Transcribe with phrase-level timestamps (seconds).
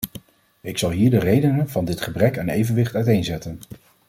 [0.61, 3.59] Ik zal hier de redenen van dit gebrek aan evenwicht uiteenzetten.